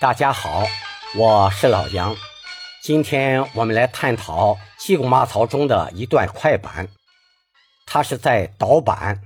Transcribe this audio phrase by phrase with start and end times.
[0.00, 0.64] 大家好，
[1.14, 2.16] 我是老杨。
[2.82, 6.88] 今天我们来探讨《济公马槽》中的一段快板，
[7.84, 9.20] 它是在导板。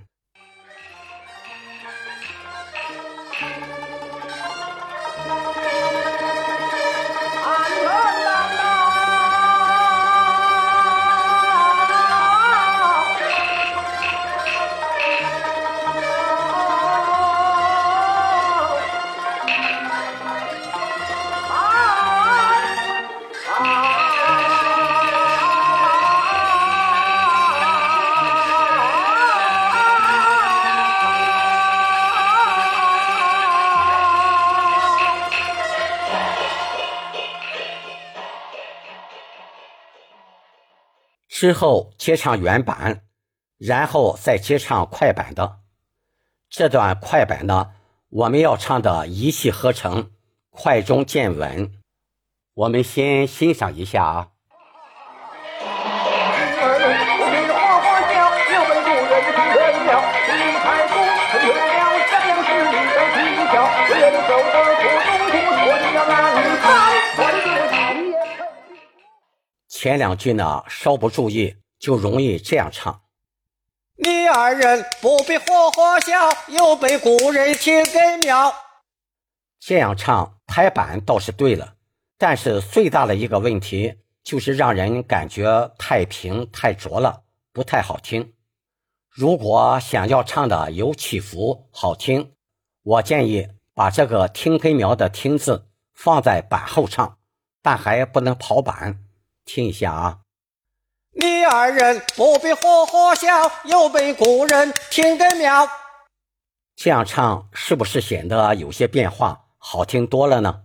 [41.45, 43.03] 之后接上原版，
[43.59, 45.59] 然后再接上快板的。
[46.49, 47.73] 这段快板呢，
[48.09, 50.11] 我们要唱的一气呵成，
[50.49, 51.71] 快中见稳。
[52.55, 54.29] 我们先欣赏一下啊。
[69.85, 73.03] 前两句呢，稍不注意就容易这样唱。
[73.99, 76.15] 你二人不必呵呵笑，
[76.49, 78.51] 又被古人听根苗。
[79.61, 81.75] 这样唱拍板倒是对了，
[82.17, 88.33] 但是最大的一个问题就是让人感觉太平太浊了，不太好听。
[89.11, 92.33] 如果想要唱的有起伏好听，
[92.85, 97.19] 我建议把这个听根苗的听字放在板后唱，
[97.61, 99.04] 但还不能跑板。
[99.45, 100.19] 听一下啊！
[101.13, 103.29] 你二人不必呵呵笑，
[103.65, 105.69] 又被故人听得妙。
[106.75, 110.65] 这样唱是不是显得有些变化，好听多了呢？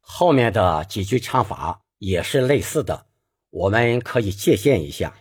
[0.00, 3.06] 后面的几句唱法也是类似的，
[3.50, 5.14] 我们可以借鉴一下。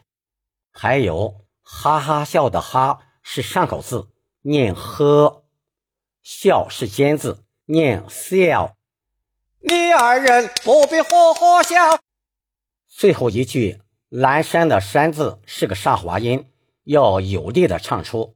[0.72, 4.10] 还有哈哈笑的哈是上口字，
[4.42, 5.44] 念呵；
[6.24, 8.76] 笑是尖字，念笑。
[9.60, 12.00] 你二人不必呵呵笑。
[13.02, 13.82] 最后一句
[14.14, 16.52] “阑珊”的“山”字是个上滑音，
[16.84, 18.36] 要有力的唱出。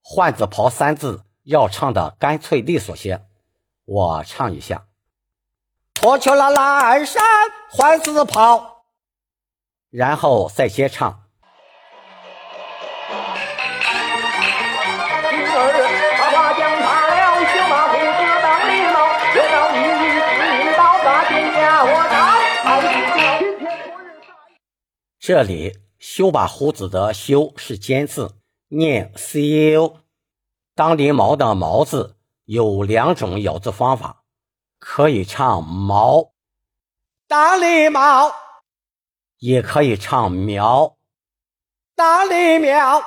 [0.00, 3.26] 换字旁“三”字要唱的干脆利索些。
[3.84, 4.86] 我唱一下
[5.92, 7.22] ：“脱去了阑珊，
[7.70, 8.84] 换字旁，
[9.90, 11.23] 然后再接唱。
[25.26, 28.36] 这里修把胡子的修是尖字，
[28.68, 30.00] 念 “ceo”。
[30.74, 34.24] 当狸毛的毛字有两种咬字方法，
[34.78, 36.34] 可以唱毛，
[37.26, 38.34] 当狸毛，
[39.38, 40.98] 也可以唱苗，
[41.94, 43.02] 当狸苗。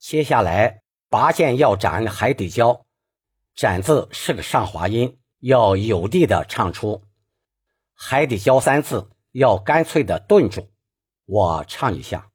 [0.00, 2.84] 接下来拔剑要斩海底椒，
[3.54, 7.04] 斩字是个上滑音，要有力的唱出。
[7.92, 10.73] 海底椒三字要干脆的顿住。
[11.26, 12.26] 我唱一下，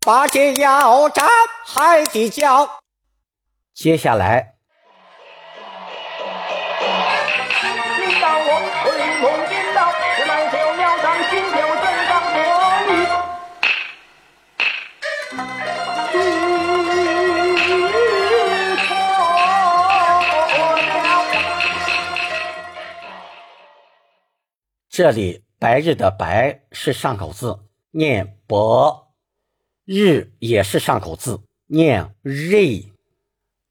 [0.00, 1.26] 八戒要斩
[1.64, 2.68] 海底椒。
[3.72, 4.54] 接下来，
[24.90, 27.65] 这里白日的白是上口字。
[27.96, 29.14] 念博，
[29.86, 32.92] 日也是上口字，念日。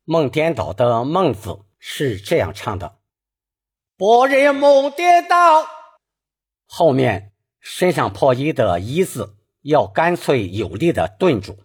[0.03, 2.97] 梦颠倒的梦字是这样唱的：
[3.95, 5.67] 博日梦颠倒。
[6.65, 11.59] 后面身上破衣的衣字要干脆有力的顿住。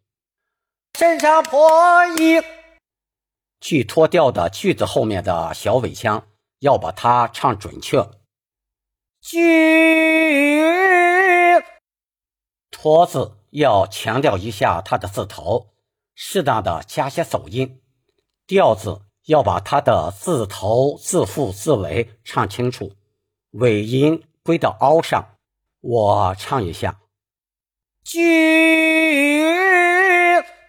[0.98, 2.42] 身上破衣，
[3.63, 6.28] 去脱掉的句子后面的小尾腔
[6.59, 8.06] 要把它唱准确。
[9.22, 10.00] 句。
[12.82, 15.66] 托字要强调一下它的字头，
[16.15, 17.82] 适当的加些走音。
[18.47, 22.92] 调字要把它的字头、字腹、字尾唱清楚，
[23.50, 25.34] 尾音归到凹上。
[25.82, 26.98] 我唱一下：
[28.03, 28.16] 句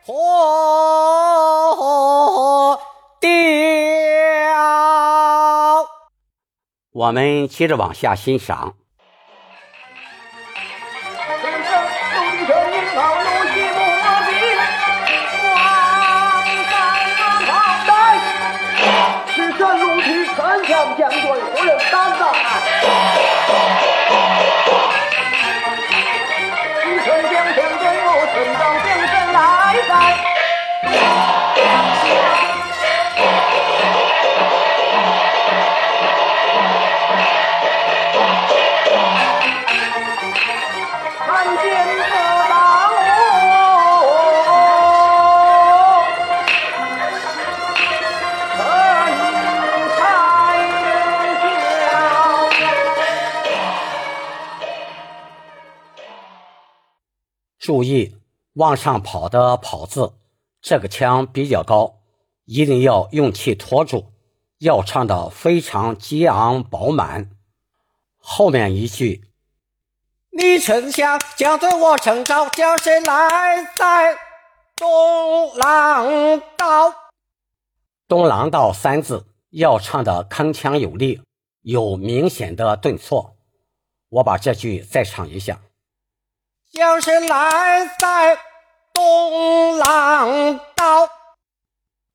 [0.05, 0.11] 托
[3.21, 3.31] 调。
[6.91, 8.75] 我们接着往下欣赏。
[20.97, 21.90] 将军。
[57.61, 58.15] 注意
[58.53, 60.13] 往上跑的“跑”字，
[60.63, 61.99] 这个腔比较高，
[62.45, 64.07] 一定要用气托住，
[64.57, 67.29] 要唱的非常激昂饱满。
[68.17, 69.25] 后面一句
[70.35, 74.17] ：“你丞相将对我陈召，将谁来在
[74.75, 76.91] 东廊道
[78.09, 81.21] ？”“东廊道”三字要唱的铿锵有力，
[81.61, 83.35] 有明显的顿挫。
[84.09, 85.61] 我把这句再唱一下。
[86.71, 88.39] 将是来在
[88.94, 91.09] 东廊道，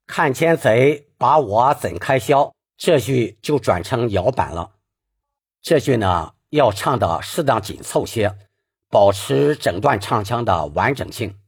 [0.06, 2.54] 看奸贼把我怎开销？
[2.78, 4.70] 这句就转成摇板了。
[5.60, 8.34] 这句呢要唱的适当紧凑些，
[8.88, 11.38] 保持整段唱腔的完整性。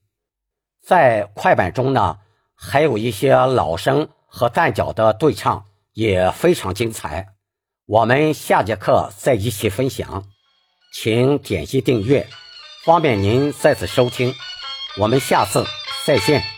[0.84, 2.18] 在快板中呢，
[2.54, 5.64] 还有一些老生和旦角的对唱
[5.94, 7.28] 也非常精彩。
[7.86, 10.24] 我们下节课再一起分享，
[10.92, 12.28] 请点击订阅。
[12.84, 14.34] 方便您再次收听，
[14.96, 15.64] 我们下次
[16.06, 16.57] 再见。